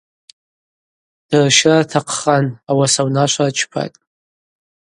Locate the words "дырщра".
1.27-1.77